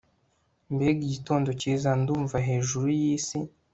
mbega 0.73 1.01
igitondo 1.09 1.49
cyiza! 1.61 1.89
ndumva 2.01 2.37
hejuru 2.47 2.87
yisi 2.99 3.39